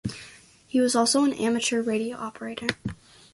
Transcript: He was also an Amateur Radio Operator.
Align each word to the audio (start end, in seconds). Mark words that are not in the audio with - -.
He 0.65 0.81
was 0.81 0.95
also 0.95 1.23
an 1.25 1.33
Amateur 1.33 1.79
Radio 1.83 2.17
Operator. 2.17 2.65